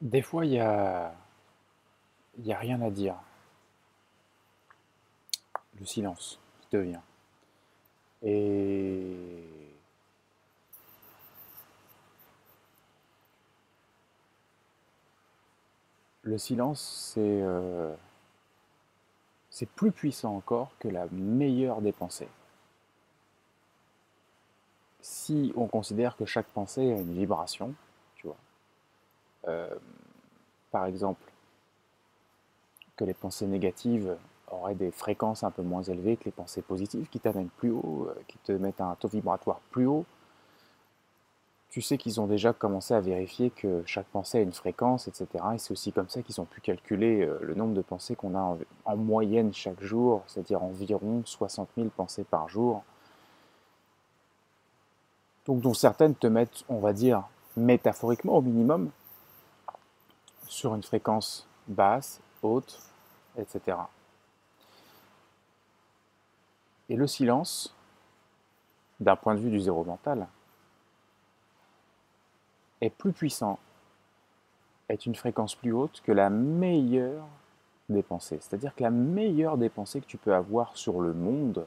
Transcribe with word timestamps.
Des 0.00 0.22
fois, 0.22 0.46
il 0.46 0.52
y 0.52 0.58
a, 0.58 1.14
rien 2.46 2.80
à 2.80 2.90
dire. 2.90 3.16
Le 5.78 5.84
silence 5.86 6.40
devient. 6.70 7.00
Et 8.22 9.24
le 16.22 16.38
silence, 16.38 17.12
c'est 17.14 17.20
euh, 17.42 17.94
c'est 19.50 19.68
plus 19.68 19.92
puissant 19.92 20.36
encore 20.36 20.70
que 20.78 20.88
la 20.88 21.06
meilleure 21.12 21.82
des 21.82 21.92
pensées. 21.92 22.28
Si 25.02 25.52
on 25.56 25.66
considère 25.66 26.16
que 26.16 26.24
chaque 26.24 26.46
pensée 26.46 26.92
a 26.92 26.96
une 26.96 27.12
vibration, 27.12 27.74
par 30.70 30.86
exemple, 30.86 31.30
que 32.96 33.04
les 33.04 33.14
pensées 33.14 33.46
négatives 33.46 34.16
auraient 34.50 34.74
des 34.74 34.90
fréquences 34.90 35.42
un 35.42 35.50
peu 35.50 35.62
moins 35.62 35.82
élevées 35.82 36.16
que 36.16 36.24
les 36.26 36.30
pensées 36.30 36.62
positives, 36.62 37.08
qui 37.08 37.20
t'amènent 37.20 37.48
plus 37.48 37.70
haut, 37.70 38.08
euh, 38.08 38.14
qui 38.28 38.38
te 38.38 38.52
mettent 38.52 38.80
un 38.80 38.94
taux 38.96 39.08
vibratoire 39.08 39.60
plus 39.70 39.86
haut, 39.86 40.04
tu 41.70 41.80
sais 41.80 41.96
qu'ils 41.96 42.20
ont 42.20 42.26
déjà 42.26 42.52
commencé 42.52 42.94
à 42.94 43.00
vérifier 43.00 43.50
que 43.50 43.82
chaque 43.86 44.08
pensée 44.08 44.38
a 44.38 44.40
une 44.42 44.52
fréquence, 44.52 45.06
etc. 45.06 45.26
Et 45.54 45.58
c'est 45.58 45.70
aussi 45.70 45.92
comme 45.92 46.08
ça 46.08 46.20
qu'ils 46.20 46.40
ont 46.40 46.44
pu 46.44 46.60
calculer 46.60 47.22
euh, 47.22 47.38
le 47.42 47.54
nombre 47.54 47.74
de 47.74 47.80
pensées 47.80 48.16
qu'on 48.16 48.34
a 48.34 48.58
en, 48.84 48.96
moyenne 48.96 49.54
chaque 49.54 49.80
jour, 49.80 50.22
c'est-à-dire 50.26 50.62
environ 50.62 51.22
60 51.24 51.68
000 51.76 51.88
pensées 51.96 52.24
par 52.24 52.48
jour. 52.48 52.82
Donc 55.46 55.60
dont 55.60 55.74
certaines 55.74 56.16
te 56.16 56.26
mettent, 56.26 56.64
on 56.68 56.80
va 56.80 56.92
dire, 56.92 57.22
métaphoriquement 57.56 58.36
au 58.36 58.42
minimum, 58.42 58.90
sur 60.50 60.74
une 60.74 60.82
fréquence 60.82 61.46
basse, 61.68 62.20
haute, 62.42 62.80
etc. 63.38 63.78
Et 66.88 66.96
le 66.96 67.06
silence, 67.06 67.74
d'un 68.98 69.14
point 69.14 69.36
de 69.36 69.40
vue 69.40 69.50
du 69.50 69.60
zéro 69.60 69.84
mental, 69.84 70.26
est 72.80 72.90
plus 72.90 73.12
puissant, 73.12 73.60
est 74.88 75.06
une 75.06 75.14
fréquence 75.14 75.54
plus 75.54 75.72
haute 75.72 76.02
que 76.04 76.10
la 76.10 76.30
meilleure 76.30 77.26
des 77.88 78.02
pensées. 78.02 78.38
C'est-à-dire 78.40 78.74
que 78.74 78.82
la 78.82 78.90
meilleure 78.90 79.56
des 79.56 79.68
pensées 79.68 80.00
que 80.00 80.06
tu 80.06 80.18
peux 80.18 80.34
avoir 80.34 80.76
sur 80.76 81.00
le 81.00 81.12
monde, 81.12 81.64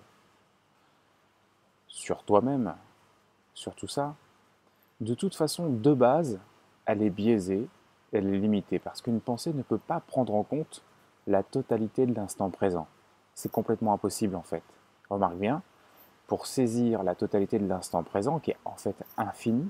sur 1.88 2.23
toi-même, 2.23 2.75
sur 3.53 3.75
tout 3.75 3.88
ça, 3.88 4.16
de 5.00 5.14
toute 5.14 5.36
façon, 5.36 5.70
de 5.70 5.94
base, 5.94 6.38
elle 6.86 7.02
est 7.02 7.09
biaisée, 7.09 7.70
elle 8.14 8.33
est 8.33 8.39
limitée, 8.39 8.80
parce 8.80 9.02
qu'une 9.02 9.22
pensée 9.22 9.53
ne 9.53 9.64
peut 9.64 9.78
pas 9.78 10.00
prendre 10.00 10.33
en 10.36 10.44
compte 10.44 10.83
la 11.28 11.44
totalité 11.44 12.06
de 12.06 12.14
l'instant 12.14 12.50
présent. 12.50 12.88
C'est 13.33 13.52
complètement 13.52 13.94
impossible 13.94 14.36
en 14.36 14.42
fait. 14.42 14.64
Remarque 15.09 15.38
bien, 15.38 15.61
pour 16.28 16.47
saisir 16.47 17.03
la 17.03 17.16
totalité 17.16 17.59
de 17.59 17.67
l'instant 17.67 18.03
présent, 18.03 18.39
qui 18.39 18.52
est 18.52 18.58
en 18.66 18.75
fait 18.75 18.95
infini, 19.17 19.69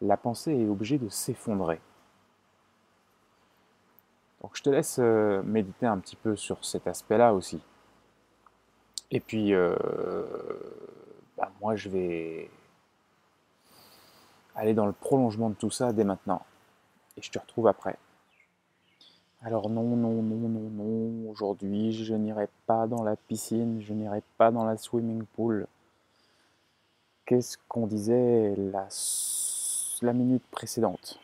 la 0.00 0.16
pensée 0.16 0.52
est 0.52 0.68
obligée 0.68 0.98
de 0.98 1.08
s'effondrer. 1.08 1.80
Donc 4.42 4.52
je 4.54 4.62
te 4.62 4.70
laisse 4.70 4.98
euh, 4.98 5.42
méditer 5.42 5.86
un 5.86 5.98
petit 5.98 6.16
peu 6.16 6.36
sur 6.36 6.64
cet 6.64 6.86
aspect-là 6.86 7.34
aussi. 7.34 7.60
Et 9.10 9.20
puis, 9.20 9.54
euh, 9.54 9.74
bah, 11.36 11.50
moi, 11.60 11.74
je 11.76 11.88
vais 11.88 12.50
aller 14.54 14.72
dans 14.72 14.86
le 14.86 14.92
prolongement 14.92 15.50
de 15.50 15.54
tout 15.54 15.70
ça 15.70 15.92
dès 15.92 16.04
maintenant. 16.04 16.42
Et 17.16 17.22
je 17.22 17.30
te 17.30 17.38
retrouve 17.38 17.66
après. 17.66 17.96
Alors 19.42 19.70
non, 19.70 19.96
non, 19.96 20.22
non, 20.22 20.22
non, 20.22 20.70
non, 20.70 21.30
aujourd'hui, 21.30 21.92
je 21.92 22.14
n'irai 22.14 22.48
pas 22.66 22.86
dans 22.86 23.02
la 23.02 23.16
piscine, 23.16 23.80
je 23.80 23.94
n'irai 23.94 24.22
pas 24.36 24.50
dans 24.50 24.64
la 24.64 24.76
swimming 24.76 25.24
pool. 25.24 25.66
Qu'est-ce 27.24 27.56
qu'on 27.68 27.86
disait 27.86 28.54
la 30.02 30.12
minute 30.12 30.44
précédente, 30.50 31.20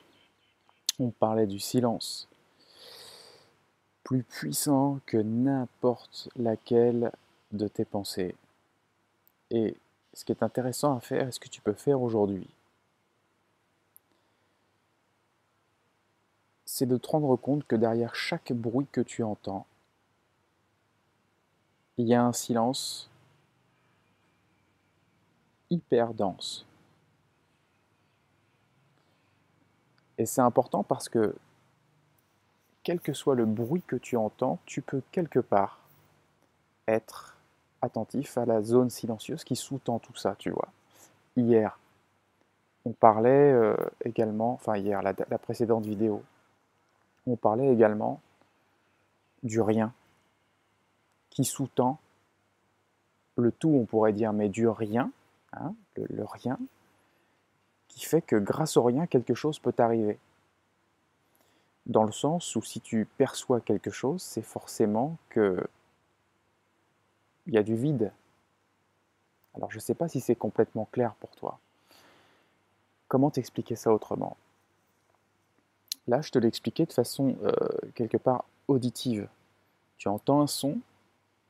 on 0.98 1.10
parlait 1.10 1.46
du 1.46 1.58
silence, 1.58 2.28
plus 4.02 4.22
puissant 4.22 5.00
que 5.04 5.18
n'importe 5.18 6.30
laquelle 6.36 7.12
de 7.52 7.68
tes 7.68 7.84
pensées. 7.84 8.34
Et 9.50 9.76
ce 10.14 10.24
qui 10.24 10.32
est 10.32 10.42
intéressant 10.42 10.96
à 10.96 11.00
faire, 11.00 11.28
et 11.28 11.32
ce 11.32 11.40
que 11.40 11.48
tu 11.48 11.60
peux 11.60 11.74
faire 11.74 12.00
aujourd'hui, 12.00 12.48
c'est 16.66 16.86
de 16.86 16.96
te 16.96 17.08
rendre 17.08 17.36
compte 17.36 17.64
que 17.64 17.76
derrière 17.76 18.14
chaque 18.14 18.52
bruit 18.52 18.88
que 18.90 19.00
tu 19.00 19.22
entends, 19.22 19.66
il 21.96 22.06
y 22.06 22.14
a 22.14 22.22
un 22.22 22.32
silence 22.32 23.08
hyper 25.70 26.12
dense. 26.12 26.66
Et 30.18 30.26
c'est 30.26 30.40
important 30.40 30.82
parce 30.82 31.08
que, 31.08 31.34
quel 32.82 33.00
que 33.00 33.12
soit 33.12 33.34
le 33.34 33.46
bruit 33.46 33.82
que 33.86 33.96
tu 33.96 34.16
entends, 34.16 34.58
tu 34.66 34.82
peux 34.82 35.02
quelque 35.12 35.40
part 35.40 35.78
être 36.88 37.36
attentif 37.80 38.38
à 38.38 38.44
la 38.44 38.62
zone 38.62 38.90
silencieuse 38.90 39.44
qui 39.44 39.56
sous-tend 39.56 39.98
tout 39.98 40.16
ça, 40.16 40.34
tu 40.38 40.50
vois. 40.50 40.68
Hier, 41.36 41.78
on 42.84 42.92
parlait 42.92 43.52
euh, 43.52 43.76
également, 44.04 44.52
enfin 44.54 44.76
hier, 44.76 45.02
la, 45.02 45.14
la 45.28 45.38
précédente 45.38 45.84
vidéo, 45.84 46.22
on 47.26 47.36
parlait 47.36 47.72
également 47.72 48.20
du 49.42 49.60
rien 49.60 49.92
qui 51.30 51.44
sous-tend 51.44 51.98
le 53.36 53.52
tout, 53.52 53.68
on 53.68 53.84
pourrait 53.84 54.12
dire, 54.12 54.32
mais 54.32 54.48
du 54.48 54.66
rien, 54.66 55.10
hein, 55.52 55.74
le, 55.96 56.24
rien, 56.24 56.58
qui 57.88 58.04
fait 58.04 58.22
que 58.22 58.36
grâce 58.36 58.76
au 58.76 58.82
rien, 58.82 59.06
quelque 59.06 59.34
chose 59.34 59.58
peut 59.58 59.74
arriver. 59.78 60.18
Dans 61.84 62.04
le 62.04 62.12
sens 62.12 62.56
où 62.56 62.62
si 62.62 62.80
tu 62.80 63.06
perçois 63.18 63.60
quelque 63.60 63.90
chose, 63.90 64.22
c'est 64.22 64.42
forcément 64.42 65.16
que 65.28 65.66
il 67.46 67.54
y 67.54 67.58
a 67.58 67.62
du 67.62 67.76
vide. 67.76 68.12
Alors 69.54 69.70
je 69.70 69.76
ne 69.76 69.80
sais 69.80 69.94
pas 69.94 70.08
si 70.08 70.20
c'est 70.20 70.34
complètement 70.34 70.88
clair 70.90 71.14
pour 71.16 71.30
toi. 71.36 71.58
Comment 73.08 73.30
t'expliquer 73.30 73.76
ça 73.76 73.92
autrement? 73.92 74.36
Là, 76.08 76.20
je 76.20 76.30
te 76.30 76.38
l'ai 76.38 76.48
expliqué 76.48 76.86
de 76.86 76.92
façon 76.92 77.36
euh, 77.42 77.52
quelque 77.94 78.16
part 78.16 78.44
auditive. 78.68 79.28
Tu 79.98 80.08
entends 80.08 80.40
un 80.40 80.46
son 80.46 80.78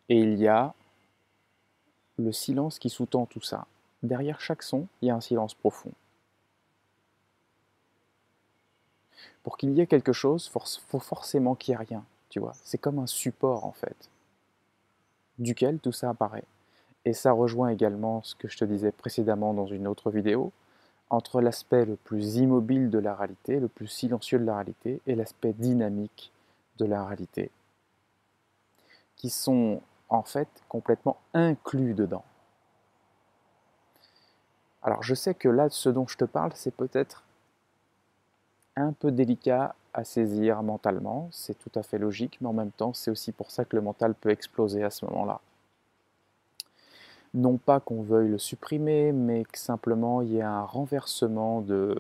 et 0.08 0.20
il 0.20 0.38
y 0.38 0.48
a 0.48 0.74
le 2.18 2.32
silence 2.32 2.78
qui 2.78 2.88
sous-tend 2.88 3.26
tout 3.26 3.42
ça. 3.42 3.66
Derrière 4.02 4.40
chaque 4.40 4.62
son, 4.62 4.86
il 5.02 5.08
y 5.08 5.10
a 5.10 5.14
un 5.14 5.20
silence 5.20 5.54
profond. 5.54 5.92
pour 9.46 9.56
qu'il 9.58 9.70
y 9.74 9.80
ait 9.80 9.86
quelque 9.86 10.12
chose, 10.12 10.50
il 10.52 10.80
faut 10.88 10.98
forcément 10.98 11.54
qu'il 11.54 11.70
n'y 11.70 11.80
ait 11.80 11.84
rien, 11.86 12.04
tu 12.30 12.40
vois. 12.40 12.54
C'est 12.64 12.78
comme 12.78 12.98
un 12.98 13.06
support, 13.06 13.64
en 13.64 13.70
fait, 13.70 14.10
duquel 15.38 15.78
tout 15.78 15.92
ça 15.92 16.10
apparaît. 16.10 16.42
Et 17.04 17.12
ça 17.12 17.30
rejoint 17.30 17.68
également 17.68 18.24
ce 18.24 18.34
que 18.34 18.48
je 18.48 18.56
te 18.56 18.64
disais 18.64 18.90
précédemment 18.90 19.54
dans 19.54 19.66
une 19.66 19.86
autre 19.86 20.10
vidéo, 20.10 20.50
entre 21.10 21.40
l'aspect 21.40 21.84
le 21.84 21.96
plus 21.96 22.36
immobile 22.36 22.90
de 22.90 22.98
la 22.98 23.14
réalité, 23.14 23.60
le 23.60 23.68
plus 23.68 23.86
silencieux 23.86 24.38
de 24.38 24.44
la 24.44 24.56
réalité, 24.56 25.00
et 25.06 25.14
l'aspect 25.14 25.52
dynamique 25.52 26.32
de 26.78 26.84
la 26.84 27.04
réalité, 27.04 27.50
qui 29.16 29.30
sont 29.30 29.80
en 30.08 30.22
fait 30.22 30.48
complètement 30.68 31.18
inclus 31.34 31.94
dedans. 31.94 32.24
Alors 34.82 35.02
je 35.02 35.14
sais 35.14 35.34
que 35.34 35.48
là, 35.48 35.68
ce 35.68 35.88
dont 35.88 36.06
je 36.06 36.16
te 36.16 36.24
parle, 36.24 36.52
c'est 36.54 36.74
peut-être 36.74 37.24
un 38.76 38.92
peu 38.92 39.10
délicat 39.10 39.74
à 39.94 40.04
saisir 40.04 40.62
mentalement, 40.62 41.28
c'est 41.32 41.58
tout 41.58 41.72
à 41.78 41.82
fait 41.82 41.98
logique, 41.98 42.38
mais 42.40 42.48
en 42.48 42.52
même 42.52 42.70
temps, 42.70 42.92
c'est 42.92 43.10
aussi 43.10 43.32
pour 43.32 43.50
ça 43.50 43.64
que 43.64 43.74
le 43.74 43.82
mental 43.82 44.14
peut 44.14 44.30
exploser 44.30 44.84
à 44.84 44.90
ce 44.90 45.06
moment-là. 45.06 45.40
Non 47.36 47.58
pas 47.58 47.80
qu'on 47.80 48.02
veuille 48.02 48.30
le 48.30 48.38
supprimer, 48.38 49.12
mais 49.12 49.44
que 49.44 49.58
simplement 49.58 50.22
il 50.22 50.32
y 50.32 50.38
ait 50.38 50.42
un 50.42 50.62
renversement 50.62 51.60
de, 51.60 51.94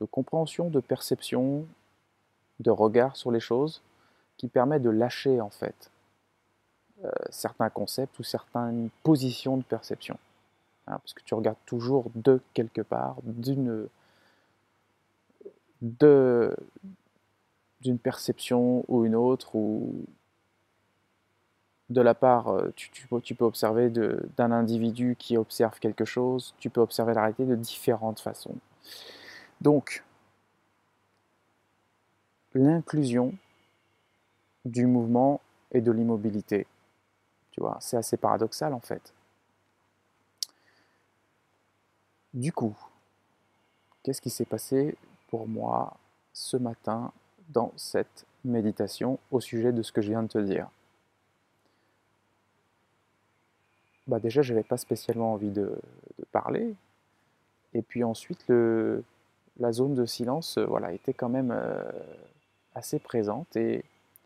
de 0.00 0.04
compréhension, 0.04 0.68
de 0.68 0.80
perception, 0.80 1.66
de 2.60 2.70
regard 2.70 3.16
sur 3.16 3.32
les 3.32 3.40
choses, 3.40 3.82
qui 4.36 4.46
permet 4.46 4.78
de 4.78 4.90
lâcher 4.90 5.40
en 5.40 5.50
fait 5.50 5.90
euh, 7.04 7.10
certains 7.30 7.70
concepts 7.70 8.18
ou 8.18 8.22
certaines 8.22 8.90
positions 9.02 9.56
de 9.56 9.62
perception. 9.62 10.18
Hein, 10.86 10.98
parce 10.98 11.14
que 11.14 11.22
tu 11.22 11.32
regardes 11.32 11.56
toujours 11.64 12.10
de 12.14 12.42
quelque 12.52 12.82
part, 12.82 13.16
d'une 13.22 13.88
d'une 15.80 16.54
perception 17.98 18.84
ou 18.88 19.06
une 19.06 19.14
autre, 19.14 19.56
ou 19.56 20.04
de 21.90 22.00
la 22.00 22.14
part, 22.14 22.48
euh, 22.48 22.72
tu, 22.76 22.90
tu, 22.90 23.34
peux 23.34 23.44
observer 23.44 23.90
d'un 23.90 24.52
individu 24.52 25.16
qui 25.18 25.36
observe 25.36 25.78
quelque 25.80 26.04
chose, 26.04 26.54
tu 26.58 26.70
peux 26.70 26.80
observer 26.80 27.14
la 27.14 27.22
réalité 27.22 27.44
de 27.44 27.56
différentes 27.56 28.20
façons. 28.20 28.54
Donc, 29.60 30.04
l'inclusion 32.54 33.34
du 34.64 34.86
mouvement 34.86 35.40
et 35.72 35.80
de 35.80 35.90
l'immobilité. 35.90 36.66
Tu 37.50 37.60
vois, 37.60 37.76
c'est 37.80 37.96
assez 37.96 38.16
paradoxal 38.16 38.72
en 38.72 38.80
fait. 38.80 39.12
Du 42.32 42.52
coup, 42.52 42.76
qu'est-ce 44.02 44.20
qui 44.20 44.30
s'est 44.30 44.44
passé 44.44 44.96
pour 45.28 45.48
moi 45.48 45.96
ce 46.32 46.56
matin 46.56 47.12
dans 47.48 47.72
cette 47.76 48.24
méditation 48.44 49.18
au 49.32 49.40
sujet 49.40 49.72
de 49.72 49.82
ce 49.82 49.90
que 49.90 50.00
je 50.00 50.10
viens 50.10 50.22
de 50.22 50.28
te 50.28 50.38
dire? 50.38 50.68
Bah 54.10 54.18
Déjà, 54.20 54.42
je 54.42 54.52
n'avais 54.52 54.64
pas 54.64 54.76
spécialement 54.76 55.32
envie 55.32 55.50
de, 55.50 55.72
parler. 56.32 56.74
Et 57.74 57.82
puis 57.82 58.04
ensuite, 58.04 58.44
la 59.60 59.72
zone 59.72 59.94
de 59.94 60.04
silence 60.06 60.58
euh, 60.58 60.64
voilà, 60.64 60.92
était 60.92 61.12
quand 61.12 61.28
même 61.28 61.52
euh, 61.52 61.82
assez 62.74 62.98
présente. 62.98 63.54
Et 63.56 63.84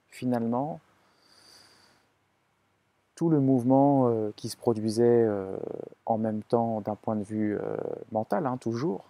finalement, 0.09 0.81
tout 3.15 3.29
le 3.29 3.41
mouvement 3.41 4.09
euh, 4.09 4.33
qui 4.37 4.49
se 4.49 4.57
produisait 4.57 5.29
en 6.07 6.19
même 6.19 6.43
temps 6.43 6.81
d'un 6.81 6.97
point 6.97 7.17
de 7.17 7.23
vue 7.23 7.59
mental, 8.11 8.47
hein, 8.47 8.57
toujours, 8.57 9.05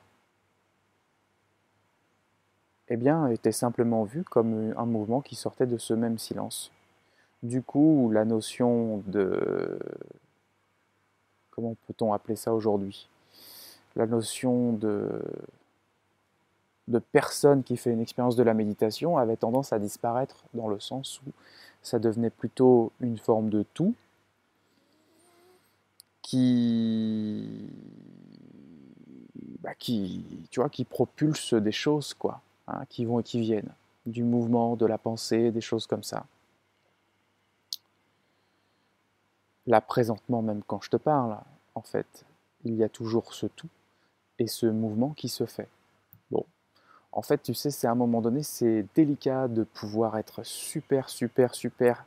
eh 2.88 2.96
bien, 2.96 3.28
était 3.28 3.52
simplement 3.52 4.04
vu 4.04 4.24
comme 4.24 4.74
un 4.76 4.86
mouvement 4.86 5.20
qui 5.20 5.36
sortait 5.36 5.66
de 5.66 5.78
ce 5.78 5.94
même 5.94 6.18
silence. 6.18 6.70
Du 7.42 7.62
coup, 7.62 8.10
la 8.10 8.24
notion 8.24 9.02
de... 9.06 9.78
Comment 11.54 11.76
peut-on 11.86 12.12
appeler 12.12 12.36
ça 12.36 12.52
aujourd'hui? 12.52 13.08
La 13.96 14.06
notion 14.06 14.72
de 14.72 15.22
personne 17.12 17.62
qui 17.62 17.76
fait 17.76 17.90
une 17.90 18.00
expérience 18.00 18.36
de 18.36 18.42
la 18.42 18.54
méditation 18.54 19.18
avait 19.18 19.36
tendance 19.36 19.72
à 19.72 19.78
disparaître 19.78 20.44
dans 20.52 20.68
le 20.68 20.80
sens 20.80 21.20
où 21.22 21.30
ça 21.82 21.98
devenait 21.98 22.30
plutôt 22.30 22.92
une 23.00 23.18
forme 23.18 23.50
de 23.50 23.64
tout 23.74 23.94
qui, 26.22 27.46
bah, 29.60 29.74
tu 29.78 30.60
qui 30.72 30.84
propulse 30.84 31.54
des 31.54 31.72
choses, 31.72 32.14
quoi. 32.14 32.40
Hein, 32.66 32.84
qui 32.88 33.04
vont 33.04 33.20
et 33.20 33.22
qui 33.22 33.40
viennent, 33.40 33.72
du 34.06 34.24
mouvement, 34.24 34.74
de 34.74 34.86
la 34.86 34.96
pensée, 34.96 35.50
des 35.50 35.60
choses 35.60 35.86
comme 35.86 36.02
ça. 36.02 36.24
Là, 39.66 39.80
présentement, 39.80 40.42
même 40.42 40.62
quand 40.66 40.82
je 40.82 40.90
te 40.90 40.96
parle, 40.96 41.38
en 41.74 41.82
fait, 41.82 42.24
il 42.64 42.74
y 42.74 42.84
a 42.84 42.88
toujours 42.88 43.32
ce 43.34 43.46
tout 43.46 43.68
et 44.38 44.46
ce 44.46 44.66
mouvement 44.66 45.10
qui 45.10 45.28
se 45.28 45.46
fait. 45.46 45.68
Bon, 46.30 46.44
en 47.12 47.22
fait, 47.22 47.42
tu 47.42 47.54
sais, 47.54 47.70
c'est 47.70 47.86
à 47.86 47.92
un 47.92 47.96
moment 47.96 48.20
donné, 48.20 48.42
c'est 48.42 48.86
délicat 48.94 49.48
de 49.48 49.64
pouvoir 49.64 50.18
être 50.18 50.44
super, 50.44 51.08
super, 51.08 51.54
super 51.54 52.04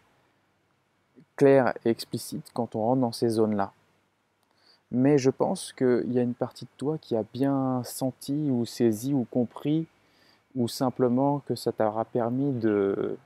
clair 1.36 1.74
et 1.86 1.90
explicite 1.90 2.50
quand 2.54 2.76
on 2.76 2.82
rentre 2.82 3.02
dans 3.02 3.12
ces 3.12 3.30
zones-là. 3.30 3.72
Mais 4.92 5.18
je 5.18 5.30
pense 5.30 5.74
qu'il 5.74 6.12
y 6.12 6.20
a 6.20 6.22
une 6.22 6.34
partie 6.34 6.66
de 6.66 6.70
toi 6.78 6.98
qui 6.98 7.16
a 7.16 7.24
bien 7.34 7.84
senti 7.84 8.50
ou 8.50 8.66
saisi 8.66 9.14
ou 9.14 9.26
compris 9.30 9.88
ou 10.56 10.68
simplement 10.68 11.40
que 11.40 11.56
ça 11.56 11.72
t'aura 11.72 12.06
permis 12.06 12.52
de, 12.54 13.18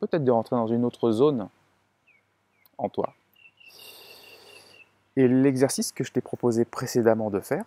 peut-être 0.00 0.24
de 0.24 0.30
rentrer 0.30 0.56
dans 0.56 0.66
une 0.66 0.84
autre 0.84 1.12
zone 1.12 1.48
en 2.78 2.88
toi. 2.88 3.14
Et 5.16 5.28
l'exercice 5.28 5.92
que 5.92 6.04
je 6.04 6.12
t'ai 6.12 6.20
proposé 6.20 6.64
précédemment 6.64 7.30
de 7.30 7.40
faire, 7.40 7.64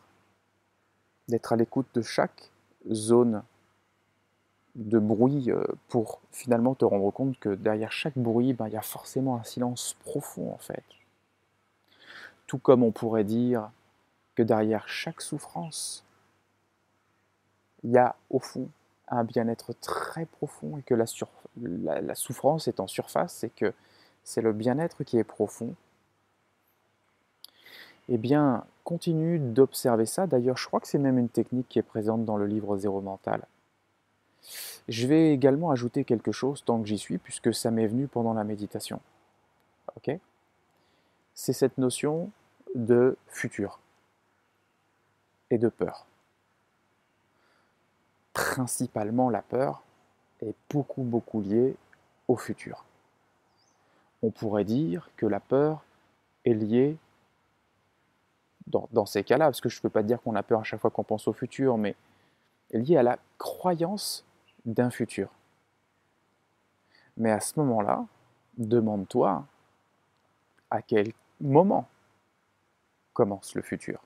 d'être 1.28 1.54
à 1.54 1.56
l'écoute 1.56 1.88
de 1.94 2.02
chaque 2.02 2.52
zone 2.92 3.44
de 4.76 4.98
bruit 4.98 5.52
euh, 5.52 5.64
pour 5.88 6.20
finalement 6.32 6.74
te 6.74 6.84
rendre 6.84 7.12
compte 7.12 7.38
que 7.40 7.50
derrière 7.50 7.92
chaque 7.92 8.18
bruit, 8.18 8.54
ben, 8.54 8.68
il 8.68 8.74
y 8.74 8.78
a 8.78 8.82
forcément 8.82 9.36
un 9.38 9.44
silence 9.44 9.96
profond 10.04 10.52
en 10.52 10.58
fait. 10.58 10.84
Tout 12.48 12.58
comme 12.58 12.84
on 12.84 12.92
pourrait 12.92 13.24
dire 13.24 13.70
que 14.36 14.42
derrière 14.42 14.88
chaque 14.88 15.22
souffrance, 15.22 16.04
il 17.84 17.92
y 17.92 17.98
a 17.98 18.16
au 18.30 18.40
fond 18.40 18.68
un 19.14 19.24
bien-être 19.24 19.74
très 19.74 20.26
profond 20.26 20.78
et 20.78 20.82
que 20.82 20.94
la, 20.96 22.16
souffrance 22.16 22.68
est 22.68 22.80
en 22.80 22.88
surface 22.88 23.44
et 23.44 23.50
que 23.50 23.74
c'est 24.24 24.42
le 24.42 24.54
bien-être 24.54 25.04
qui 25.04 25.18
est 25.18 25.24
profond, 25.24 25.76
eh 28.10 28.18
bien, 28.18 28.66
continue 28.84 29.40
d'observer 29.40 30.06
ça. 30.06 30.28
D'ailleurs, 30.28 30.58
je 30.58 30.68
crois 30.68 30.80
que 30.80 30.88
c'est 30.88 30.98
même 30.98 31.18
une 31.18 31.30
technique 31.30 31.68
qui 31.70 31.80
est 31.80 31.84
présente 31.84 32.26
dans 32.26 32.38
le 32.38 32.46
livre 32.46 32.78
Zéro 32.78 33.02
Mental. 33.02 33.46
Je 34.90 35.08
vais 35.08 35.32
également 35.32 35.72
ajouter 35.72 36.04
quelque 36.04 36.32
chose 36.32 36.64
tant 36.66 36.82
que 36.82 36.88
j'y 36.88 36.98
suis, 36.98 37.18
puisque 37.18 37.54
ça 37.54 37.72
m'est 37.72 37.88
venu 37.88 38.08
pendant 38.08 38.34
la 38.34 38.44
méditation. 38.44 39.00
Ok? 39.96 40.18
C'est 41.34 41.54
cette 41.54 41.78
notion 41.78 42.30
de 42.76 43.18
futur 43.28 43.80
et 45.50 45.58
de 45.58 45.70
peur. 45.70 46.06
Principalement 48.34 49.30
la 49.30 49.42
peur 49.42 49.84
est 50.42 50.56
beaucoup 50.70 51.04
beaucoup 51.04 51.42
liée 51.42 51.76
au 52.28 52.36
futur. 52.36 52.84
On 54.22 54.32
pourrait 54.32 54.64
dire 54.64 55.10
que 55.18 55.26
la 55.26 55.40
peur 55.40 55.84
est 56.46 56.54
liée 56.54 56.98
dans, 58.68 59.06
ces 59.06 59.24
cas-là, 59.24 59.46
parce 59.46 59.62
que 59.62 59.70
je 59.70 59.78
ne 59.78 59.82
peux 59.82 59.90
pas 59.90 60.04
dire 60.04 60.22
qu'on 60.22 60.36
a 60.36 60.44
peur 60.44 60.62
à 60.62 60.64
chaque 60.64 60.80
fois 60.80 60.90
qu'on 60.90 61.04
pense 61.04 61.28
au 61.28 61.34
futur, 61.34 61.78
mais 61.78 61.96
est 62.72 62.80
liée 62.80 62.98
à 62.98 63.04
la 63.04 63.20
croyance 63.38 64.26
d'un 64.66 64.90
futur. 64.90 65.30
Mais 67.18 67.30
à 67.30 67.40
ce 67.40 67.60
moment-là, 67.60 68.06
demande-toi 68.58 69.46
à 70.72 70.82
quel 70.82 71.12
moment 71.40 71.88
commence 73.14 73.54
le 73.54 73.62
futur. 73.62 74.00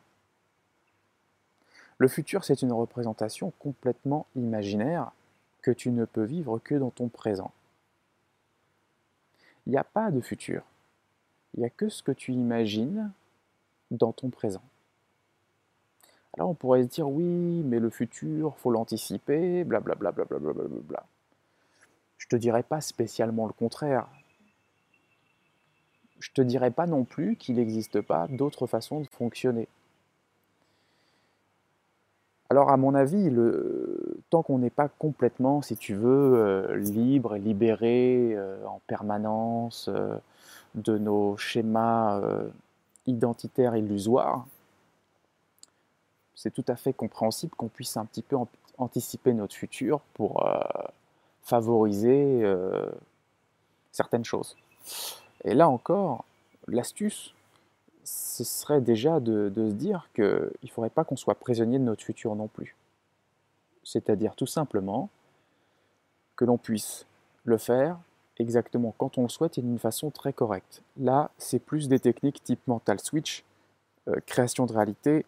Le 1.98 2.08
futur, 2.08 2.44
c'est 2.44 2.62
une 2.62 2.72
représentation 2.72 3.52
complètement 3.60 4.28
imaginaire 4.36 5.12
que 5.62 5.72
tu 5.72 5.90
ne 5.90 6.06
peux 6.06 6.24
vivre 6.24 6.60
que 6.60 6.76
dans 6.76 6.92
ton 6.92 7.08
présent. 7.08 7.52
Il 9.66 9.72
n'y 9.72 9.78
a 9.78 9.84
pas 9.84 10.12
de 10.12 10.22
futur. 10.22 10.64
Il 11.54 11.62
n'y 11.62 11.66
a 11.66 11.70
que 11.70 11.90
ce 11.90 12.04
que 12.04 12.12
tu 12.12 12.34
imagines 12.34 13.12
dans 13.92 14.12
ton 14.12 14.30
présent. 14.30 14.62
Alors 16.34 16.50
on 16.50 16.54
pourrait 16.54 16.84
se 16.84 16.88
dire 16.88 17.10
oui, 17.10 17.64
mais 17.64 17.80
le 17.80 17.90
futur, 17.90 18.58
faut 18.58 18.72
l'anticiper, 18.72 19.64
blablabla. 19.64 20.12
Bla, 20.12 20.26
bla, 20.26 20.40
bla. 20.40 21.06
Je 22.18 22.28
te 22.28 22.36
dirais 22.36 22.64
pas 22.64 22.82
spécialement 22.82 23.48
le 23.48 23.54
contraire. 23.54 24.08
Je 26.20 26.32
te 26.32 26.42
dirais 26.42 26.72
pas 26.72 26.88
non 26.88 27.04
plus 27.04 27.36
qu'il 27.36 27.56
n'existe 27.56 28.02
pas 28.02 28.28
d'autres 28.28 28.68
façons 28.68 29.02
de 29.02 29.08
fonctionner. 29.08 29.68
Alors 32.50 32.70
à 32.70 32.78
mon 32.78 32.96
avis, 32.96 33.30
tant 34.30 34.42
qu'on 34.42 34.60
n'est 34.60 34.70
pas 34.70 34.88
complètement, 34.88 35.62
si 35.62 35.76
tu 35.76 35.96
veux, 35.96 36.34
euh, 36.36 36.78
libre 36.78 37.36
libéré 37.36 38.34
euh, 38.36 38.66
en 38.66 38.80
permanence 38.88 39.90
euh, 39.90 40.16
de 40.76 40.98
nos 40.98 41.36
schémas 41.38 42.22
identitaires 43.06 43.76
illusoires, 43.76 44.46
c'est 46.36 46.54
tout 46.54 46.66
à 46.68 46.76
fait 46.76 46.94
compréhensible 46.94 47.54
qu'on 47.56 47.68
puisse 47.68 47.98
un 47.98 48.06
petit 48.06 48.22
peu 48.22 48.38
anticiper 48.78 49.34
notre 49.34 49.56
futur 49.56 50.02
pour 50.14 50.48
favoriser 51.42 52.44
certaines 53.92 54.26
choses. 54.26 54.56
Et 55.46 55.56
là 55.56 55.68
encore, 55.68 56.26
l'astuce, 56.68 57.34
ce 58.08 58.46
serait 58.46 58.80
déjà 58.80 59.20
de, 59.20 59.52
se 59.54 59.74
dire 59.74 60.10
qu'il 60.16 60.24
ne 60.64 60.70
faudrait 60.70 60.90
pas 60.90 61.04
qu'on 61.04 61.18
soit 61.18 61.36
prisonnier 61.36 61.78
de 61.78 61.84
notre 61.84 62.04
futur 62.04 62.36
non 62.36 62.48
plus. 62.48 62.78
C'est-à-dire 63.84 64.34
tout 64.36 64.46
simplement 64.46 65.10
que 66.38 66.46
l'on 66.46 66.58
puisse 66.58 67.06
le 67.44 67.58
faire 67.58 68.00
exactement 68.38 68.94
quand 68.98 69.18
on 69.18 69.24
le 69.24 69.30
souhaite 69.30 69.58
et 69.58 69.62
d'une 69.62 69.80
façon 69.80 70.10
très 70.10 70.32
correcte. 70.32 70.84
Là, 70.98 71.32
c'est 71.38 71.60
plus 71.60 71.90
des 71.90 72.00
techniques 72.00 72.42
type 72.44 72.66
mental 72.66 73.02
switch, 73.02 73.44
euh, 74.08 74.16
création 74.26 74.66
de 74.66 74.74
réalité, 74.74 75.26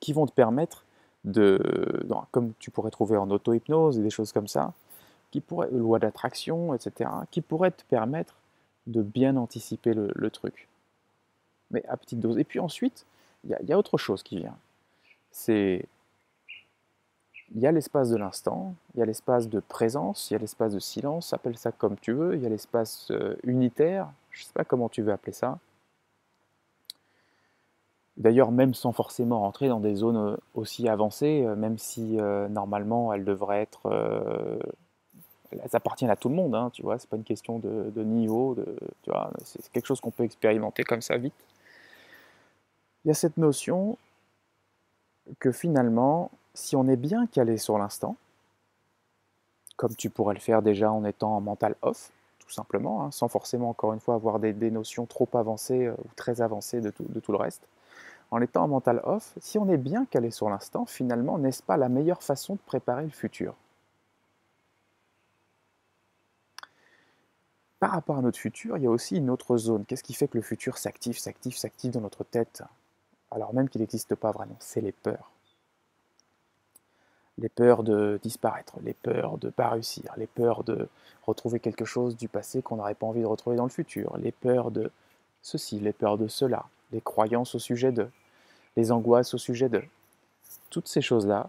qui 0.00 0.12
vont 0.12 0.26
te 0.26 0.32
permettre 0.32 0.84
de, 1.22 1.60
comme 2.32 2.52
tu 2.58 2.72
pourrais 2.72 2.90
trouver 2.90 3.16
en 3.16 3.30
auto-hypnose 3.30 3.98
et 3.98 4.02
des 4.02 4.10
choses 4.10 4.32
comme 4.32 4.48
ça, 4.48 4.72
qui 5.30 5.40
pourraient, 5.40 5.70
loi 5.70 6.00
d'attraction, 6.00 6.74
etc., 6.74 7.10
qui 7.30 7.42
pourraient 7.42 7.70
te 7.70 7.84
permettre 7.84 8.34
de 8.88 9.02
bien 9.02 9.36
anticiper 9.36 9.94
le 9.94 10.30
truc 10.30 10.69
mais 11.70 11.84
à 11.86 11.96
petite 11.96 12.20
dose. 12.20 12.38
Et 12.38 12.44
puis 12.44 12.60
ensuite, 12.60 13.06
il 13.44 13.56
y, 13.66 13.72
a 13.72 13.78
autre 13.78 13.96
chose 13.96 14.22
qui 14.22 14.38
vient. 14.38 14.56
C'est 15.30 15.86
il 17.52 17.60
y 17.60 17.66
a 17.66 17.72
l'espace 17.72 18.10
de 18.10 18.16
l'instant, 18.16 18.74
il 18.94 19.00
y 19.00 19.02
a 19.02 19.06
l'espace 19.06 19.48
de 19.48 19.58
présence, 19.58 20.30
il 20.30 20.34
y 20.34 20.36
a 20.36 20.38
l'espace 20.38 20.72
de 20.72 20.78
silence, 20.78 21.32
appelle 21.32 21.56
ça 21.56 21.72
comme 21.72 21.96
tu 21.98 22.12
veux, 22.12 22.36
il 22.36 22.42
y 22.42 22.46
a 22.46 22.48
l'espace 22.48 23.10
euh, 23.10 23.34
unitaire, 23.42 24.08
je 24.30 24.42
ne 24.42 24.46
sais 24.46 24.52
pas 24.52 24.64
comment 24.64 24.88
tu 24.88 25.02
veux 25.02 25.12
appeler 25.12 25.32
ça. 25.32 25.58
D'ailleurs, 28.16 28.52
même 28.52 28.74
sans 28.74 28.92
forcément 28.92 29.40
rentrer 29.40 29.68
dans 29.68 29.80
des 29.80 29.94
zones 29.94 30.36
aussi 30.54 30.88
avancées, 30.88 31.42
même 31.56 31.78
si 31.78 32.18
normalement 32.50 33.14
elles 33.14 33.24
devraient 33.24 33.62
être 33.62 33.88
elles 35.52 35.76
appartiennent 35.76 36.10
à 36.10 36.16
tout 36.16 36.28
le 36.28 36.34
monde, 36.34 36.54
hein, 36.54 36.70
tu 36.72 36.82
vois, 36.82 36.98
c'est 36.98 37.08
pas 37.08 37.16
une 37.16 37.24
question 37.24 37.58
de, 37.58 38.02
niveau, 38.02 38.56
c'est 39.44 39.70
quelque 39.72 39.86
chose 39.86 40.00
qu'on 40.00 40.10
peut 40.10 40.24
expérimenter 40.24 40.84
comme 40.84 41.02
ça 41.02 41.16
vite. 41.16 41.34
Il 43.04 43.08
y 43.08 43.10
a 43.10 43.14
cette 43.14 43.36
notion 43.36 43.96
que 45.38 45.52
finalement, 45.52 46.30
si 46.54 46.76
on 46.76 46.86
est 46.88 46.96
bien 46.96 47.26
calé 47.26 47.56
sur 47.56 47.78
l'instant, 47.78 48.16
comme 49.76 49.96
tu 49.96 50.10
pourrais 50.10 50.34
le 50.34 50.40
faire 50.40 50.60
déjà 50.60 50.92
en 50.92 51.04
étant 51.04 51.36
en 51.36 51.40
mental 51.40 51.76
off, 51.82 52.12
tout 52.38 52.50
simplement, 52.50 53.04
hein, 53.04 53.10
sans 53.10 53.28
forcément 53.28 53.70
encore 53.70 53.94
une 53.94 54.00
fois 54.00 54.14
avoir 54.14 54.38
des, 54.38 54.52
notions 54.70 55.06
trop 55.06 55.28
avancées 55.34 55.86
euh, 55.86 55.94
ou 56.04 56.08
très 56.16 56.42
avancées 56.42 56.80
de 56.80 56.90
tout, 56.90 57.04
de 57.08 57.20
tout 57.20 57.32
le 57.32 57.38
reste, 57.38 57.62
en 58.30 58.40
étant 58.42 58.64
en 58.64 58.68
mental 58.68 59.00
off, 59.04 59.34
si 59.40 59.58
on 59.58 59.68
est 59.68 59.78
bien 59.78 60.04
calé 60.04 60.30
sur 60.30 60.50
l'instant, 60.50 60.84
finalement, 60.84 61.38
n'est-ce 61.38 61.62
pas 61.62 61.76
la 61.76 61.88
meilleure 61.88 62.22
façon 62.22 62.54
de 62.54 62.60
préparer 62.60 63.04
le 63.04 63.10
futur? 63.10 63.54
Par 67.78 67.92
rapport 67.92 68.18
à 68.18 68.22
notre 68.22 68.38
futur, 68.38 68.76
il 68.76 68.82
y 68.82 68.86
a 68.86 68.90
aussi 68.90 69.16
une 69.16 69.30
autre 69.30 69.56
zone. 69.56 69.86
Qu'est-ce 69.86 70.02
qui 70.02 70.12
fait 70.12 70.28
que 70.28 70.36
le 70.36 70.42
futur 70.42 70.76
s'active, 70.76 71.18
s'active, 71.18 71.56
s'active 71.56 71.92
dans 71.92 72.02
notre 72.02 72.24
tête? 72.24 72.62
Alors 73.30 73.54
même 73.54 73.68
qu'il 73.68 73.80
n'existe 73.80 74.14
pas 74.14 74.32
vraiment, 74.32 74.56
c'est 74.58 74.80
les 74.80 74.92
peurs. 74.92 75.30
Les 77.38 77.48
peurs 77.48 77.82
de 77.82 78.18
disparaître, 78.22 78.76
les 78.82 78.92
peurs 78.92 79.38
de 79.38 79.46
ne 79.46 79.50
pas 79.50 79.70
réussir, 79.70 80.12
les 80.16 80.26
peurs 80.26 80.64
de 80.64 80.88
retrouver 81.26 81.60
quelque 81.60 81.84
chose 81.84 82.16
du 82.16 82.28
passé 82.28 82.60
qu'on 82.60 82.76
n'aurait 82.76 82.94
pas 82.94 83.06
envie 83.06 83.22
de 83.22 83.26
retrouver 83.26 83.56
dans 83.56 83.64
le 83.64 83.70
futur, 83.70 84.16
les 84.18 84.32
peurs 84.32 84.70
de 84.70 84.90
ceci, 85.42 85.78
les 85.80 85.92
peurs 85.92 86.18
de 86.18 86.28
cela, 86.28 86.66
les 86.92 87.00
croyances 87.00 87.54
au 87.54 87.58
sujet 87.58 87.92
de, 87.92 88.10
les 88.76 88.92
angoisses 88.92 89.32
au 89.32 89.38
sujet 89.38 89.68
de. 89.68 89.82
Toutes 90.68 90.88
ces 90.88 91.00
choses-là 91.00 91.48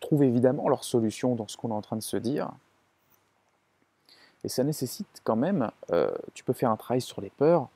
trouvent 0.00 0.24
évidemment 0.24 0.68
leur 0.68 0.84
solution 0.84 1.34
dans 1.34 1.48
ce 1.48 1.56
qu'on 1.56 1.70
est 1.70 1.74
en 1.74 1.82
train 1.82 1.96
de 1.96 2.02
se 2.02 2.16
dire, 2.16 2.50
et 4.44 4.48
ça 4.48 4.64
nécessite 4.64 5.20
quand 5.24 5.36
même, 5.36 5.70
euh, 5.90 6.10
tu 6.34 6.44
peux 6.44 6.52
faire 6.52 6.70
un 6.70 6.76
travail 6.76 7.00
sur 7.00 7.20
les 7.20 7.30
peurs 7.30 7.68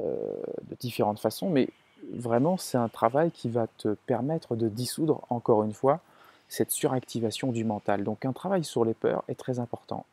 de 0.00 0.74
différentes 0.78 1.18
façons, 1.18 1.50
mais 1.50 1.68
vraiment 2.12 2.56
c'est 2.56 2.78
un 2.78 2.88
travail 2.88 3.30
qui 3.30 3.48
va 3.48 3.66
te 3.66 3.94
permettre 4.06 4.56
de 4.56 4.68
dissoudre, 4.68 5.22
encore 5.30 5.64
une 5.64 5.72
fois, 5.72 6.00
cette 6.48 6.70
suractivation 6.70 7.52
du 7.52 7.64
mental. 7.64 8.04
Donc 8.04 8.24
un 8.24 8.32
travail 8.32 8.64
sur 8.64 8.84
les 8.84 8.94
peurs 8.94 9.22
est 9.28 9.38
très 9.38 9.58
important. 9.58 10.06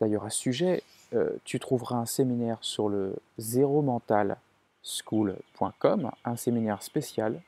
D'ailleurs 0.00 0.24
à 0.24 0.30
ce 0.30 0.38
sujet, 0.38 0.82
euh, 1.14 1.30
tu 1.44 1.58
trouveras 1.60 1.96
un 1.96 2.06
séminaire 2.06 2.58
sur 2.60 2.88
le 2.88 3.16
zéro 3.38 3.82
mental 3.82 4.36
school.com, 4.82 6.10
un 6.24 6.36
séminaire 6.36 6.82
spécial 6.82 7.40